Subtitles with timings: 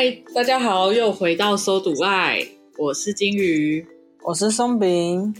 [0.00, 2.38] 嗨，大家好，又回到搜读爱，
[2.78, 3.84] 我是金鱼，
[4.22, 5.34] 我是松饼。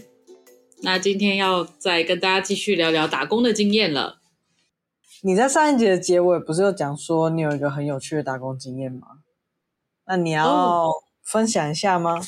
[0.81, 4.19] 那今天要再跟大家继续聊聊打工的经验了。
[5.21, 9.07] 你在上一集的结尾不是有讲说你有一个很有趣的打工经验吗？
[10.05, 10.91] 那你要
[11.23, 12.15] 分享一下吗？
[12.15, 12.21] 哦、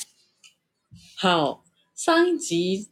[1.18, 1.64] 好，
[1.94, 2.91] 上一集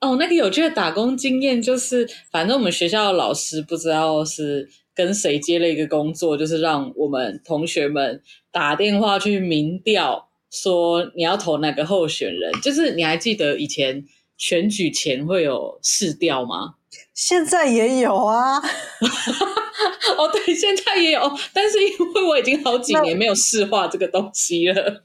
[0.00, 4.68] 哦，那个有趣的打工经验就是，反正我们学校的老师不知道是。
[4.98, 12.50] 跟谁接了一个工作，就是让我们同学们打电话去民调，说你要投哪个候选人。
[12.60, 14.04] 就是你还记得以前
[14.36, 16.74] 选举前会有试调吗？
[17.14, 18.58] 现在也有啊。
[18.58, 25.04] 哦，对，现在也有，但是因为我已经好几年没有试话这个东西了。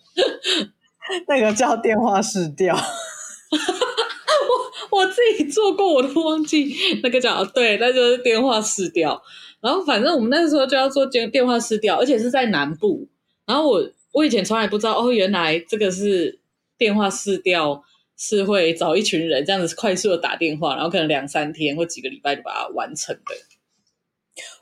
[1.27, 2.75] 那个叫电话试调。
[4.43, 9.21] 我 我自己做过，我都忘记那个叫对，那就是电话市调。
[9.61, 13.07] 然后反正我们那个时候就要做电电话市调，而且是在南部。
[13.45, 16.39] 然后我我以前从来不知道哦，原来这个是
[16.77, 17.83] 电话市调，
[18.17, 23.35] 是会找一群人这样子快速的打电话，然后可能两三天或几个礼拜就把它完成的。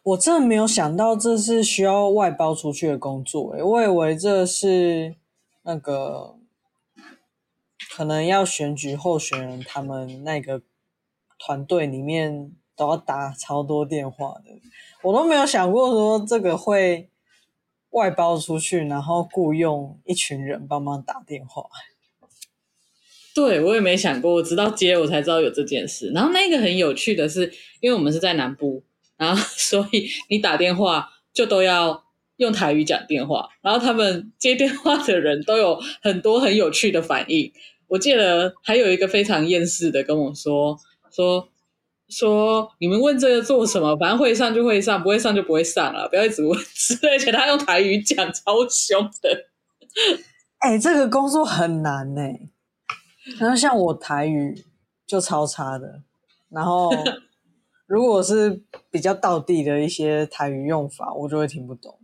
[0.03, 5.15] 我真的没有想到这是需要外包出去的工作，诶，我以为这是
[5.63, 6.35] 那个
[7.93, 10.61] 可能要选举候选人，他们那个
[11.37, 14.51] 团队里面都要打超多电话的。
[15.03, 17.09] 我都没有想过说这个会
[17.89, 21.65] 外包出去，然后雇佣一群人帮忙打电话。
[23.35, 26.11] 对，我也没想过，我直到接我才知道有这件事。
[26.13, 28.83] 然后那个很有趣的是，因为我们是在南部，
[29.17, 32.05] 然后 所以你打电话就都要
[32.37, 37.51] 用台语讲电话，然后他们接电话的人都有很多很有趣的反应。
[37.91, 40.77] 我记得还有一个非常厌世的跟我说
[41.11, 41.47] 说。
[42.13, 43.95] 说你们问这个做什么？
[43.95, 46.59] 反正会上就会上，不会上就不会上了，不要一直问。
[47.09, 49.45] 而且他用台语讲超凶的。
[50.57, 52.21] 哎、欸，这个工作很难呢。
[53.39, 54.61] 然后像我台语
[55.07, 56.01] 就超差的，
[56.49, 56.91] 然后
[57.87, 61.97] 如果是比较道地的一些台语用法，我就会听不懂。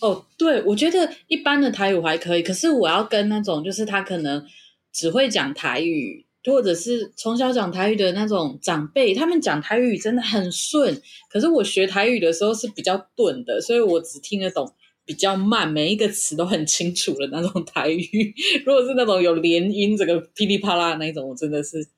[0.00, 4.44] 哦，对，我觉得一般的台语还可以，可是我要跟那种就是他可能
[4.92, 6.24] 只会讲台语。
[6.48, 11.02] 或者是从小讲台语的那种长辈，他们讲台语真的很顺。
[11.28, 14.72] 可是我学台语的时候是比较钝的，所以我只听得懂
[15.04, 18.32] 比较慢，每一个词都很清楚的那种台语。
[18.64, 21.88] 如果是那种有连音，这个噼里啪啦的那种，我真的是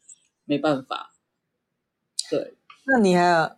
[0.46, 1.12] 没办法。
[2.30, 2.54] 对，
[2.86, 3.50] 那你还有，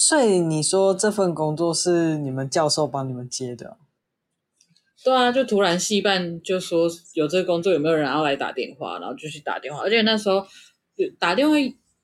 [0.00, 3.78] 所以你说这份工作是你们教授帮你们接的？
[5.02, 9.00] 对啊，就突然戏办就说有这个工作，有没有人要来打电话？
[9.00, 10.46] 然后就去打电话，而且那时候
[11.18, 11.56] 打电话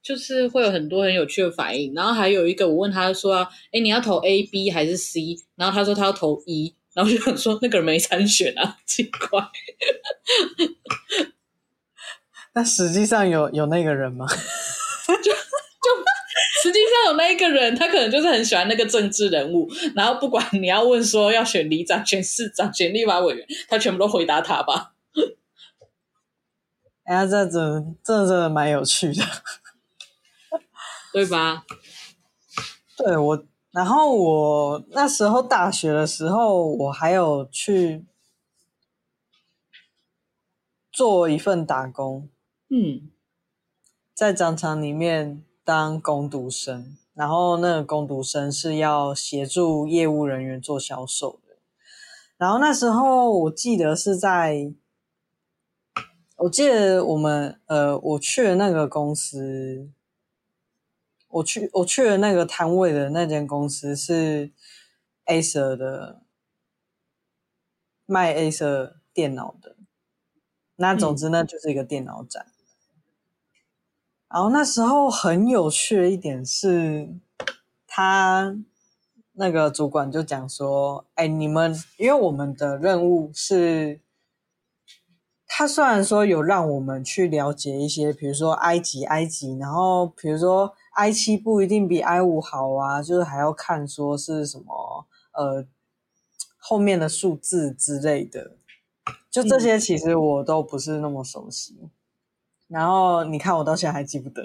[0.03, 1.95] 就是会有很多很有趣的反应。
[1.95, 9.41] 然后还有一个，我问他说：“哎，你要投 A、B 还是 C？” 然后他说他要投 E，然后就想说那个人没参选啊，奇怪。
[12.55, 14.27] 那实际上有有那个人吗？
[15.07, 16.14] 就 就。
[16.65, 24.95] 实际上有那一个人，他可能就是很喜欢那个政治人物，然后不管你要问说要选里长、选市长、选立法委员，他全部都回答他吧。
[27.05, 29.23] 哎呀，这真这真的蛮有趣的，
[31.13, 31.67] 对吧？
[32.97, 38.07] 对我，然后我那时候大学的时候，我还有去
[40.91, 42.31] 做一份打工，
[42.71, 43.11] 嗯，
[44.15, 45.45] 在商场里面。
[45.65, 51.57] 当工读生，然后那个工读生是要协助业务人员做销售的。
[52.37, 54.75] 然后那时候我记得是在，
[56.37, 59.89] 我记得我们呃，我去的那个公司，
[61.29, 64.53] 我去我去的那个摊位的那间公司是
[65.25, 66.21] Acer 的，
[68.05, 69.77] 卖 Acer 电脑的。
[70.77, 72.47] 那总之呢，就是一个电脑展。
[74.35, 77.09] 然后那时候很有趣的一点是，
[77.87, 78.57] 他
[79.35, 84.01] 那个主管就讲说：“哎，你们因为我们的任务是，
[85.47, 95.65] 他虽然说有让我们去了解一些，比如说埃及，埃及，然后比如说 i 七不一定比 i 五好啊，就是还要看说是什么呃
[96.59, 98.57] 后面的数字之类的，
[99.31, 101.89] 就这些其实我都不是那么熟悉。”
[102.69, 104.45] 然后你看，我到现在还记不得。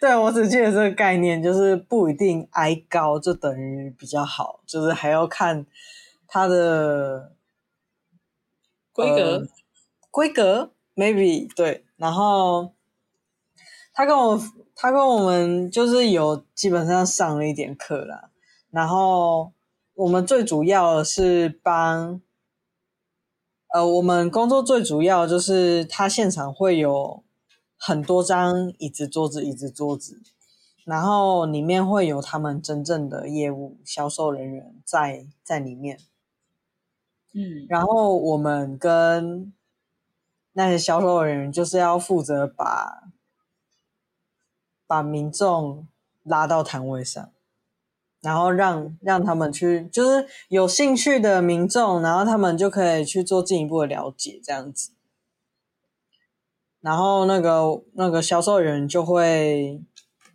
[0.00, 5.66] 对，我只记得这个概念，就是不一定挨高就等于比较好，就是还要看
[6.28, 7.32] 它的
[8.92, 9.22] 规格。
[9.38, 9.46] 呃、
[10.10, 11.84] 规格 maybe 对。
[11.96, 12.72] 然后
[13.94, 14.40] 他跟我
[14.74, 18.30] 他跟我们就是有基本上上了一点课啦。
[18.70, 19.52] 然后
[19.94, 22.20] 我们最主要的是帮，
[23.76, 27.22] 呃，我们工作最主要就是他现场会有
[27.76, 30.22] 很多张椅子、桌子、椅子、桌子，
[30.86, 35.98] 然后里面会有他们真正的业务销售人员在在里面。
[37.34, 39.52] 嗯，然后我们跟
[40.54, 43.10] 那些销售人员就是要负责把
[44.86, 45.86] 把民众
[46.22, 47.30] 拉到摊位上，
[48.20, 54.92] 然后让让他们去，就是有兴趣的民众，然后他们就可以去做进一步的了解，这样子。
[56.80, 59.82] 然后那个那个销售人员就会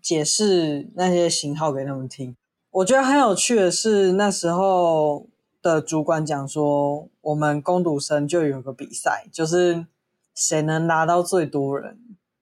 [0.01, 2.35] 解释那些型号给他们听。
[2.71, 5.27] 我觉得很有趣的是那时候。
[5.63, 9.85] 的主管讲说，我们工读生就有个比赛，就是
[10.33, 11.99] 谁能拿到最多人，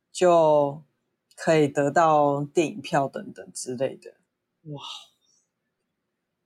[0.09, 0.81] 就
[1.35, 4.11] 可以得到电影票等等之类的。
[4.71, 4.81] 哇，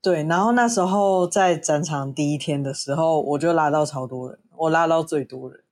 [0.04, 5.64] 对，然后那时候在展场第一天的时候，我就拉到超多人，我拉到最多人。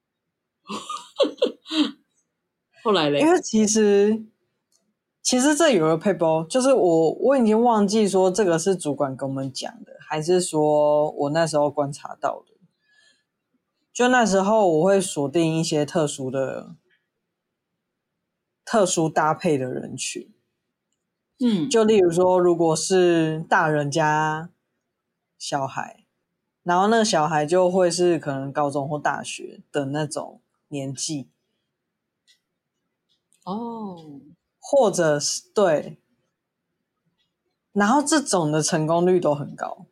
[2.84, 4.24] 后来嘞，因为其实。
[5.24, 12.56] 其实这有个配包，就是我我已经忘记说这个是主管跟我们讲的，还是说我那时候观察到的。
[13.94, 16.76] 就那时候我会锁定一些特殊的、
[18.66, 20.28] 特殊搭配的人群。
[21.44, 24.50] 嗯，就例如说，如果是大人家
[25.38, 26.06] 小孩，
[26.64, 31.28] 然后那个小孩就会是可能高中或大学的那种年纪。
[33.44, 34.22] 哦。
[34.64, 35.98] 或者是对，
[37.74, 39.88] 然后这种的成功率都很高。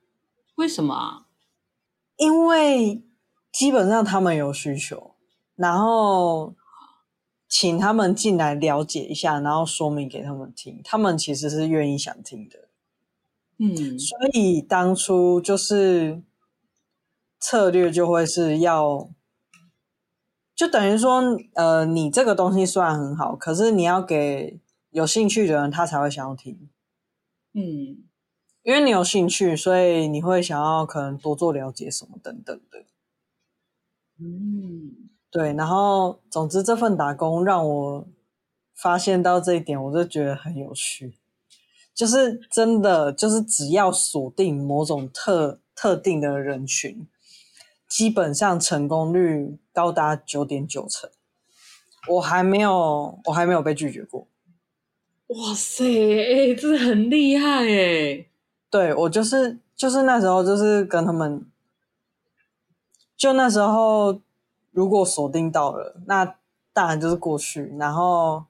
[0.55, 1.25] 为什么啊？
[2.17, 3.03] 因为
[3.51, 5.15] 基本上他们有需求，
[5.55, 6.53] 然后
[7.49, 12.69] 请他们进来了解一下，然后说明给他们听，他们其实是愿意想听的。
[13.57, 16.21] 嗯，所以当初就是
[17.39, 19.09] 策略就会是要。
[20.55, 21.23] 就等于说，
[21.53, 24.59] 呃，你这个东西虽然很好，可是你要给
[24.89, 26.69] 有兴趣的人，他才会想要听。
[27.53, 28.03] 嗯，
[28.63, 32.83] 因为你有兴趣，所以你会想要可能多做了解什么等等的。
[34.19, 35.53] 嗯，对。
[35.53, 38.07] 然后，总之这份打工让我
[38.75, 41.13] 发现到这一点，我就觉得很有趣。
[41.93, 47.07] 就是真的，就是只要锁定某种特特定的人群。
[47.89, 51.09] 基本上成功率高达九点九成，
[52.07, 54.27] 我还没有，我还没有被拒绝过。
[55.29, 55.83] 哇塞，
[56.21, 58.27] 哎，这很厉害哎！
[58.69, 61.43] 对，我就是就是那时候就是跟他们，
[63.17, 64.21] 就那时候
[64.79, 66.37] 如果锁定到了，那
[66.71, 68.45] 当然就是过去，然后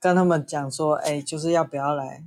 [0.00, 2.24] 跟他们讲说，哎，就是要不要来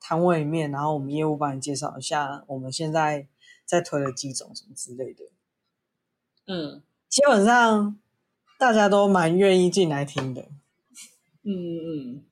[0.00, 3.28] 摊位里面，然后我们业务帮你介绍一下我们现在
[3.64, 5.22] 在推的机种什么之类的。
[6.48, 7.96] 嗯，基本上
[8.58, 10.42] 大家都蛮愿意进来听的，
[11.44, 12.24] 嗯嗯，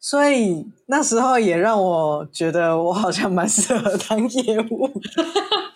[0.00, 4.90] 所以那时候也让我觉得我好像蛮适合当业务。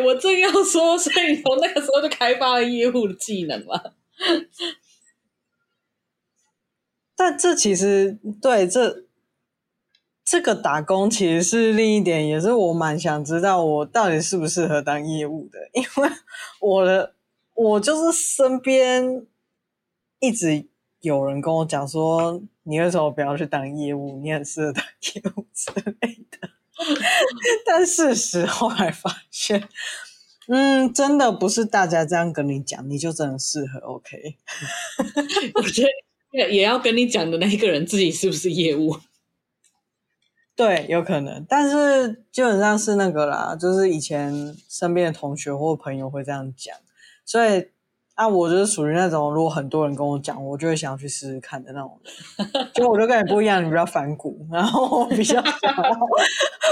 [0.00, 3.80] 我正要说，所以从那个时候就开发了业务的技能嘛。
[7.16, 9.04] 但这其实对这。
[10.28, 16.10] 这个打工其实是另一点，也是我蛮想知道我到底适不适合当业务的， 因为
[16.60, 17.14] 我的
[17.54, 19.24] 我就是身边
[20.18, 20.66] 一直
[20.98, 24.18] 有人跟我讲说，你为什么不要去当业务？
[24.20, 26.55] 你很适合当业务之类的。
[27.66, 29.68] 但事实后来发现，
[30.48, 33.78] 嗯，真的不是大家这样跟你讲，你就真的适合。
[33.80, 34.36] OK，
[35.56, 35.88] 我觉得
[36.32, 38.98] 也也要跟你讲的那一个人自己是不是业务？
[40.54, 46.74] 对，有可能，但是基本上是那个啦，就是以前身边的同学或朋友会这样讲，
[47.26, 47.68] 所以
[48.16, 52.70] 啊，我就是属于那种如果很多人跟我讲，我就会想要去试试看的那种人。
[52.74, 55.98] 就我就跟你不一样，你比较反骨，然后我比较想要，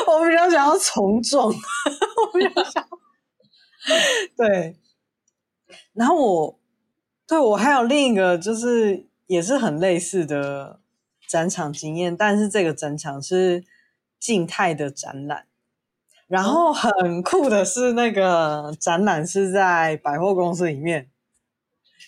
[0.09, 2.85] 我比较想要从众，我比较想，
[4.37, 4.77] 对。
[5.93, 6.59] 然后我
[7.29, 10.81] 对我还有另一个，就是也是很类似的
[11.29, 13.65] 展场经验，但是这个展场是。
[14.17, 15.45] 静态的展览，
[16.29, 21.11] 然后很酷的是，那个展览是在百货公司里面。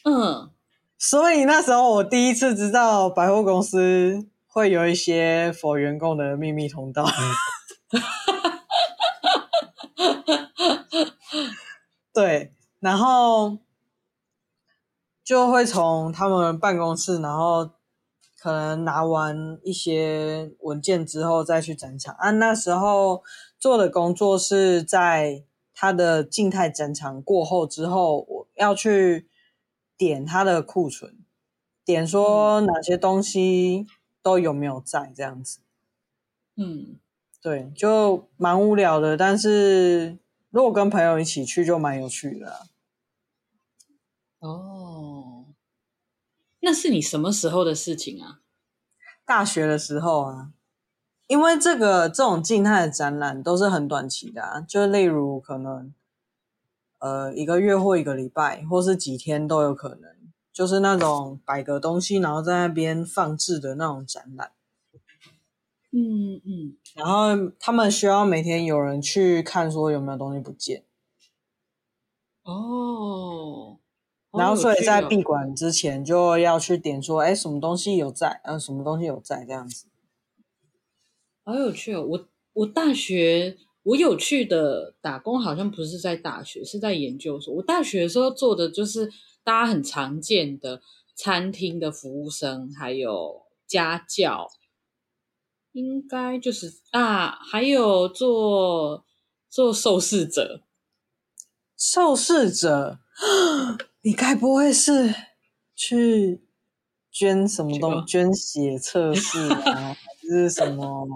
[0.04, 0.50] 嗯，
[0.98, 7.04] 所以那时候我第一次知道百货公司会有一些 for 员工的秘密通道。
[12.12, 13.58] 对，然后
[15.24, 17.70] 就会从他们办公室，然后。
[18.38, 22.30] 可能拿完一些文件之后再去展场啊。
[22.32, 23.24] 那时候
[23.58, 25.42] 做的工作是在
[25.74, 29.28] 他的静态展场过后之后，我要去
[29.96, 31.18] 点他的库存，
[31.84, 33.86] 点说哪些东西
[34.22, 35.60] 都有没有在这样子。
[36.56, 36.98] 嗯，
[37.40, 40.18] 对，就蛮无聊的，但是
[40.50, 42.58] 如果跟朋友一起去就蛮有趣的啊。
[44.40, 45.46] 哦，
[46.60, 48.40] 那是你什么时候的事情啊？
[49.24, 50.52] 大学的时候啊，
[51.26, 55.92] 因为这个这种静态的展览都是很短期的啊，就例如可能
[56.98, 60.10] 呃一个月或一个礼拜，或是几天都有可能，
[60.52, 64.52] 就是那种摆个东西然后在那边放置的那种展览。
[65.92, 70.84] 嗯嗯，然后他们需要每天有人去看，说有没有东西不见。
[72.42, 73.78] 哦，
[74.32, 78.40] 然后所以在闭馆之前就要去点说，哎，什么东西有在？
[78.44, 79.44] 嗯、呃，什么东西有在？
[79.44, 79.86] 这样子。
[81.44, 82.04] 好有趣哦！
[82.04, 87.54] 我我大学我有趣的打工好像不是在大学，是在研究所。
[87.54, 89.08] 我大学的时候做的就是
[89.44, 90.82] 大家很常见的
[91.14, 94.48] 餐厅的服务生，还有家教。
[95.70, 99.04] 应该就是啊，还有做
[99.48, 100.62] 做受试者，
[101.76, 102.98] 受试者，
[104.02, 105.14] 你该不会是
[105.76, 106.42] 去
[107.12, 108.06] 捐什么东西？
[108.06, 109.96] 捐血测试啊， 还
[110.28, 111.06] 是什么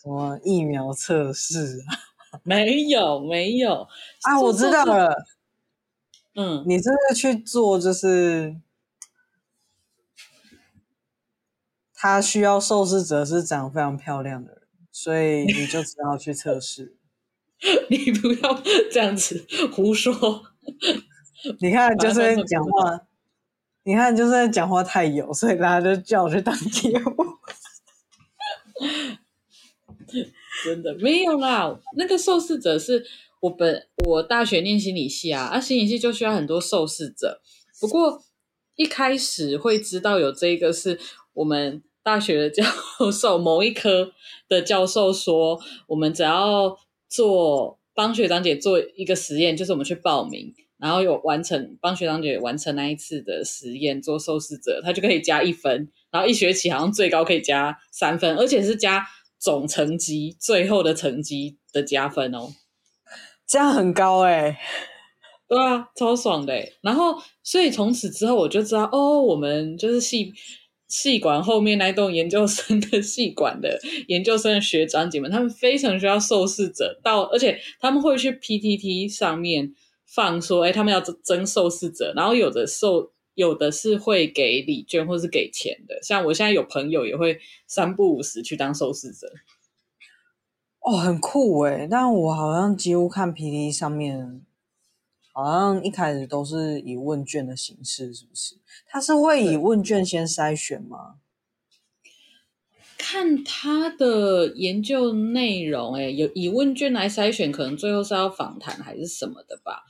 [0.00, 2.40] 什么疫苗测试啊？
[2.44, 3.86] 没有没有
[4.22, 5.14] 啊，我知道了，
[6.34, 8.56] 嗯，你这个去做就是。
[12.02, 16.96] 他需要受试者是长非常漂亮的人，所以你就只好去测试。
[17.90, 18.58] 你不要
[18.90, 20.14] 这样子胡说。
[21.60, 23.02] 你看，就是讲话，
[23.82, 27.19] 你看，就是讲话太油，所以大家就叫我去当街舞。
[30.64, 33.04] 真的没有啦，那个受试者是
[33.40, 37.40] 我本我大学念心理系啊，啊，心理系就需要很多受试者。
[37.80, 38.22] 不过
[38.76, 40.98] 一开始会知道有这个是
[41.34, 41.82] 我们。
[42.02, 42.64] 大学的教
[43.12, 44.10] 授，某一科
[44.48, 46.74] 的教授说，我们只要
[47.10, 59.06] 做帮学长姐做一个实验，就是我们去报名，然后有完成帮学长姐完成那一次的实验做受试者，他就可以加一分，然后一学期好像最高可以加三分，而且是加
[59.40, 62.52] 总成绩最后的成绩的加分哦，
[63.46, 64.60] 这样很高哎，
[65.48, 66.54] 对啊，超爽的。
[66.82, 70.32] 然后所以从此之后我就知道，哦，我们就是系。
[70.92, 73.78] 系馆后面那栋研究生的系馆的
[74.08, 79.72] 研究生的学长姐们，他们非常需要受试者到，而且他们会去 PTT 上面
[80.04, 89.32] 放说，哎，他们要征受试者，然后有的受有的是会给礼券或是给钱的，像我现在有朋友也会三不五时去当受试者，
[90.80, 94.44] 哦，很酷诶，但我好像几乎看 PTT 上面。
[95.32, 98.56] 好像一开始都是以问卷的形式，是不是？
[98.84, 101.20] 他是会以问卷先筛选吗？
[102.98, 109.84] 看他的研究内容，诶，有以问卷来筛选，可能最后是要访谈还是什么的吧？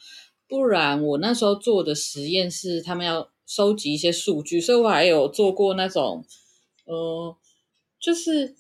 [0.51, 6.27] 不然我那时候做的实验是他们要收集一些数据，所以我还有做过那种，
[6.85, 7.37] 呃，
[7.99, 8.57] 就是。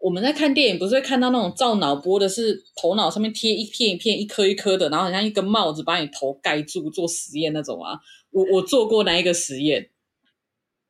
[0.00, 7.98] 我们在看电影，不是会看到那种照脑波的，是头脑上面贴一片一片、一颗一颗的，然后好像一根帽子把你头盖住做实验那种啊。
[8.30, 9.88] 我我做过那一个实验，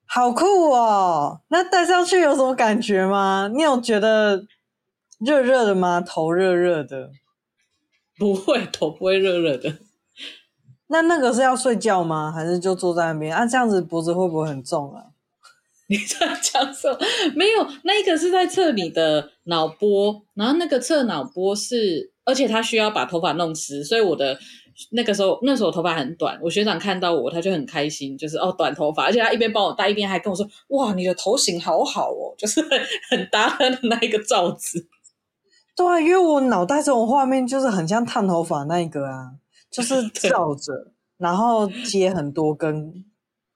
[0.05, 1.43] 好酷哦！
[1.47, 3.49] 那戴上去有什么感觉吗？
[3.55, 4.49] 你有觉得
[5.21, 6.01] 热热的吗？
[6.01, 7.13] 头热热的？
[8.19, 9.79] 不会，头不会热热的。
[10.89, 12.31] 那那个是要睡觉吗？
[12.31, 13.35] 还是就坐在那边？
[13.35, 15.05] 啊，这样子脖子会不会很重啊？
[15.89, 16.99] 你在讲什么？
[17.35, 24.39] 没有，那个是在测你的脑波，然后那个测脑波是，而且他需要把头发弄湿，所以我的
[24.93, 34.89] 那个时候，那时候我头发很短，我学长看到我，他就很开心，就是哦，短头发，而且他一边帮我戴，一边还跟我说，哇，你的头型好好哦，就是很很搭他的那一个罩子。
[35.77, 39.33] 对啊，因为我脑袋这种画面就是很像烫头发那一个啊，
[39.75, 43.05] 就是 罩着，然后接很多根。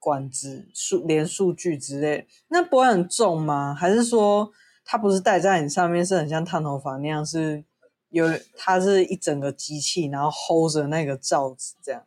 [0.01, 3.75] 管子数连数据之类，那不会很重吗？
[3.75, 4.49] 还是说
[4.85, 7.27] 它不是戴在你上面，是很像烫头发那样？
[7.27, 7.65] 是
[8.11, 8.25] 有
[8.57, 12.05] 它是一整个机器，然后 hold 着那个罩子这样？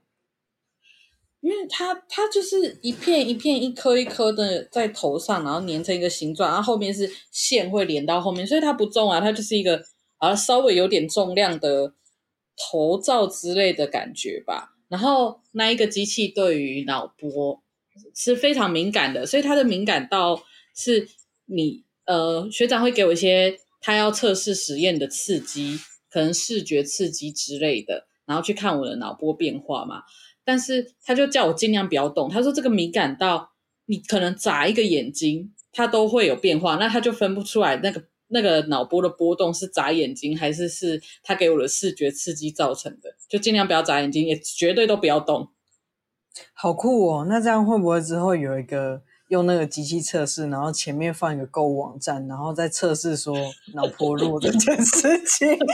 [1.41, 9.83] 因为它它就是一片一片、一颗一颗的在头上，然后粘成一个形状，然后后面是线会连到后面，所以它不重啊，它就是一个
[10.17, 11.93] 啊稍微有点重量的
[12.57, 14.75] 头罩之类的感觉吧。
[14.87, 17.61] 然后那一个机器对于脑波。
[18.15, 20.41] 是非常敏感的，所以他的敏感到
[20.73, 21.09] 是
[21.45, 25.77] 你呃学长会给我一些他要测试实验的刺激，
[26.09, 30.03] 可能视觉刺激之类的，然后去看我的脑波变化嘛。
[30.45, 33.51] 但是他就叫我尽量不要动，他说这个敏感到
[33.85, 38.05] 你可能眨一个眼睛，它都会有变化，那他就分不出来那个。
[38.31, 43.13] 那个脑波的波动是眨眼睛，还是是他给我的视觉刺激造成的？
[43.29, 45.49] 就尽量不要眨眼睛，也绝对都不要动。
[46.53, 47.25] 好酷哦！
[47.27, 53.35] 那这样会不会之后有一个用那个机器测试，然后前面放一个购物网站，然后再测试说
[53.73, 55.57] 脑波弱这件事情？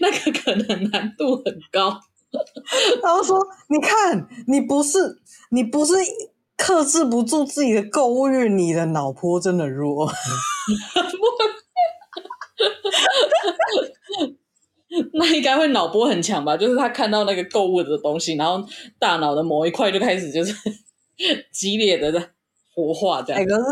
[0.00, 2.00] 那个可能难度很高。
[3.02, 5.92] 然后说：“你看，你不是，你不是。”
[6.60, 10.06] 克制不住自己的购物欲，你的脑波真的弱。
[15.14, 16.54] 那应该会脑波很强吧？
[16.54, 18.62] 就是他看到那个购物的东西，然后
[18.98, 20.54] 大脑的某一块就开始就是
[21.50, 22.30] 激烈的在
[22.74, 23.40] 活化这样。
[23.40, 23.62] 哎、欸，可是，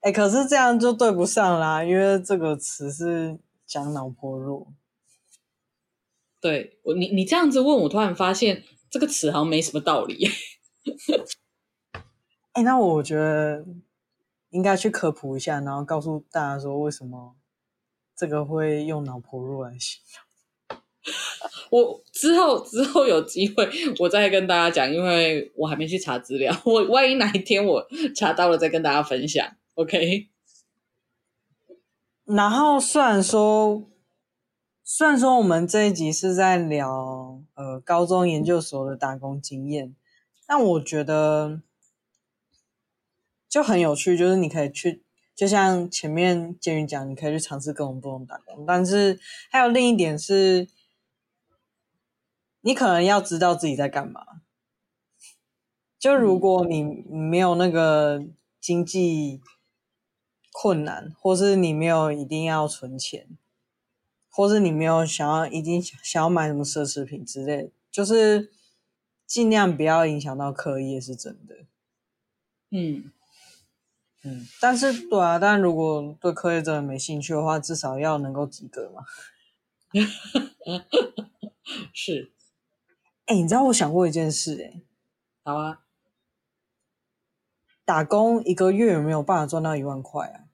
[0.00, 4.66] 哎、欸，可是这样就对不上啦，因为这个词是讲脑波弱。
[6.40, 10.28] 对我，你你这样子问我，突然发现这个词好像没什么道理。
[12.60, 13.64] 哎，那我觉得
[14.50, 17.34] 应该去科普一下，然后告诉大家说为什么
[18.14, 19.98] 这个会用脑婆弱来形
[20.68, 20.78] 容。
[21.70, 23.66] 我之后之后有机会
[24.00, 29.56] 我再跟大家讲，因为我还没去查资料， 我万一哪一天我查到了再跟大家分享。
[29.74, 30.28] OK。
[32.26, 33.88] 然后虽然说
[34.84, 39.96] 虽然说我们这一集是在聊呃高中研究所的打工经验，
[40.46, 41.62] 但我觉得。
[43.50, 45.02] 就很有趣，就是你可以去，
[45.34, 48.64] 就像前面建宇讲，你可以去尝试各种不同打工。
[48.64, 49.18] 但是
[49.50, 50.68] 还有另一点是，
[52.60, 54.24] 你可能要知道自己在干嘛。
[55.98, 58.24] 就如果你没有那个
[58.60, 59.40] 经济
[60.52, 63.36] 困难，或是你没有一定要存钱，
[64.30, 68.52] 或是你没有想要一定想要买什么奢侈品之类，就是
[69.26, 71.56] 尽量不要影响到课业，是真的。
[72.70, 73.10] 嗯。
[74.22, 79.02] 嗯，但是对啊，但如果对科业真的没兴趣的话，至少要能够及格嘛。
[81.94, 82.32] 是，
[83.26, 84.82] 哎、欸，你知道我想过一件事、欸，哎，
[85.42, 85.80] 好啊，
[87.84, 90.44] 打工一个月有没有办法赚到一万块啊？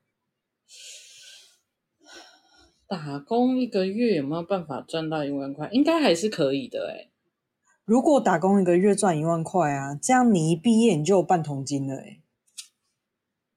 [2.86, 5.68] 打工一个月有没有办法赚到一万块？
[5.72, 7.10] 应该还是可以的、欸，哎。
[7.84, 12.22] 如果打工一个月赚一万块啊，这样你一毕业你就有半桶金了、欸，哎。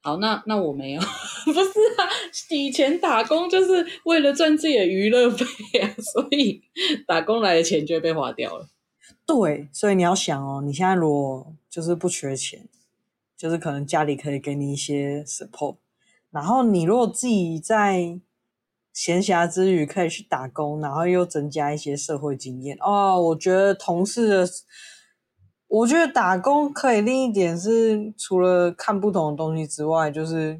[0.01, 1.01] 好，那那我没有，
[1.45, 1.59] 不是
[1.97, 2.07] 啊，
[2.49, 5.45] 以前打工就是为了赚自己的娱乐费
[5.81, 6.61] 啊， 所以
[7.05, 8.69] 打工来的钱就会被花掉了。
[9.25, 12.67] 对，所以你要想哦，你现在如果就是不缺钱，
[13.37, 15.75] 就是可能家里可以给你一些 support，
[16.31, 18.19] 然后你如果自己在
[18.93, 24.47] 闲暇之余可以去打工，然后又增加一些社会经验哦，我觉得同事。
[25.69, 30.59] 我觉得打工可以，另一点是除了看不同的东西之外，就是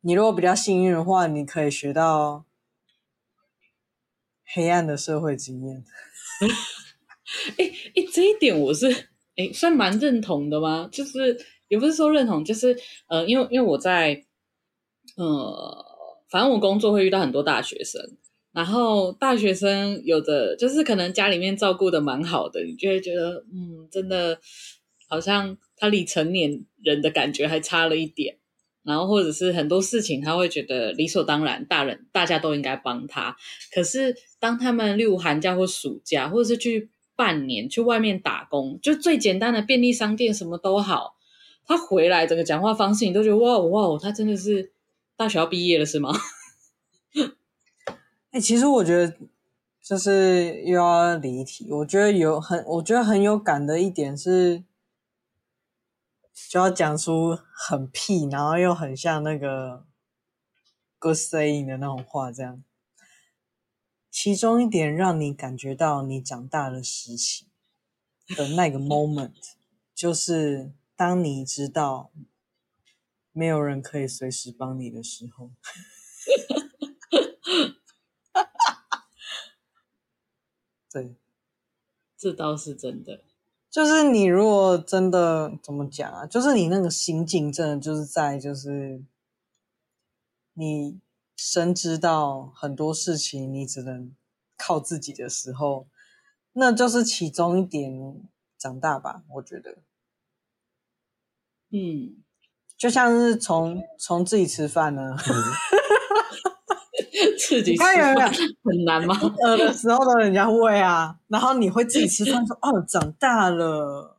[0.00, 2.46] 你如果比较幸运的话，你可以学到
[4.46, 5.84] 黑暗的社会经验。
[7.58, 8.90] 哎哎，这一点我是
[9.36, 10.88] 哎算蛮认同的吗？
[10.90, 12.74] 就是也不是说认同，就是
[13.08, 14.24] 呃，因为因为我在
[15.16, 15.84] 呃，
[16.30, 18.00] 反正我工作会遇到很多大学生。
[18.54, 24.38] 然后大学生有的就是可能家里面照顾的蛮好的，你就会觉得，嗯，真的
[25.08, 28.38] 好像他离成年人的感觉还差了一点。
[28.84, 33.34] 然后或者是很多事情他会觉得理所当然，大人大家都应该帮他。
[33.74, 41.16] 可是当他们例如寒假或暑假，或者是去半年去外面打工，就最简单的便利商店什么都好，
[41.66, 44.70] 他回来整个讲话方式你都觉得哇哇，他真的是
[45.16, 46.14] 大学要毕业了是吗？
[48.34, 49.16] 哎、其实我觉得
[49.80, 51.70] 就是又要离题。
[51.70, 54.64] 我觉得有很，我觉得很有感的一点是，
[56.50, 59.86] 就要讲出很屁，然后又很像那个
[60.98, 62.64] good saying 的那种话，这样。
[64.10, 67.46] 其中一点让你感觉到你长大的时期
[68.36, 69.30] 的那个 moment，
[69.94, 72.10] 就是当你知道
[73.30, 75.52] 没有人可以随时帮你的时候。
[80.94, 81.16] 对，
[82.16, 83.24] 这倒是真的。
[83.68, 86.24] 就是你如果真的怎么讲啊？
[86.24, 89.02] 就是你那个心境，真的就是在就是
[90.52, 91.00] 你
[91.34, 94.14] 深知到很多事情你只能
[94.56, 95.88] 靠自己的时候，
[96.52, 98.22] 那就是其中一点
[98.56, 99.78] 长大吧，我觉得。
[101.70, 102.22] 嗯，
[102.76, 105.16] 就像是从从自己吃饭呢，
[107.48, 109.18] 自己吃饭很难吗？
[109.44, 114.16] 饿的时候都人家喂啊， 然后你会自己吃饭说哦，长大了。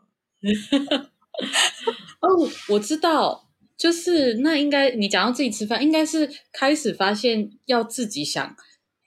[2.22, 2.28] 哦，
[2.70, 8.56] 我知道，就是那应该你讲到自己吃饭，应该是开始发现要自己想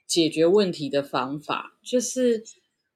[0.07, 2.43] 解决问题的方法，就是。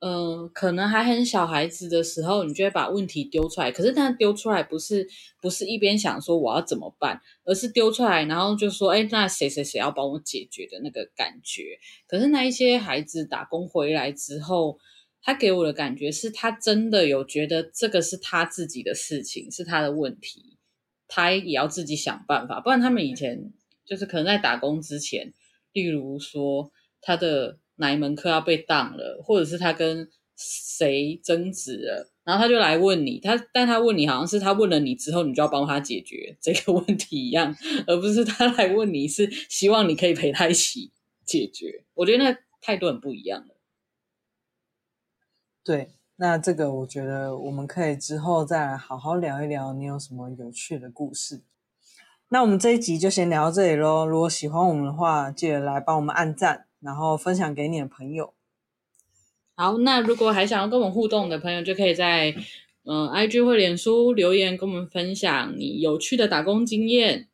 [0.06, 3.72] 嗯，可能还很小孩子的时候，你就会把问题丢出来。
[3.72, 5.08] 可是，他丢出来不是
[5.40, 14.78] 不是一边想说我要怎么办，而是丢出来，然后就说：“哎，那谁谁谁要帮我解决的那个感觉。”可是，那一些孩子打工回来之后，
[15.22, 20.58] 他给我的感觉是他真的有觉得这个是他自己的事情，是他的问题，
[21.08, 22.60] 他也要自己想办法。
[22.60, 23.54] 不然，他们以前
[23.86, 25.34] 就是可能在打工之前，
[25.72, 27.60] 例如说他的。
[27.84, 37.54] 哪一门课要被挡了，或者是他跟谁争执了，然后他就来问你，他但他问你好像是他问了你之后，你就要帮他解决这个问题一样，
[37.86, 40.94] 而不是他来问你是希望你可以陪他一起
[41.26, 41.84] 解决。
[41.96, 43.46] 我觉得那态度很不一样。
[45.64, 51.44] 对，那这个我觉得我们可以之后再来好好聊一聊，你有什么有趣的故事。
[52.30, 54.08] 那我们这一集就先聊到这里喽。
[54.08, 56.66] 如果喜欢我们的话，记得来帮我们按赞。
[56.84, 58.34] 然后分享给你的朋友。
[59.56, 62.32] 好，那如果还想要跟我们互动的朋友，就可以在
[62.86, 67.28] 嗯、呃、IG 或脸书留言跟我们分享你有趣的打工经验。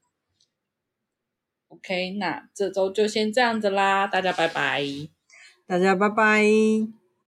[1.69, 4.83] OK，那这周就先这样子啦，大家拜拜，
[5.65, 6.98] 大家拜拜。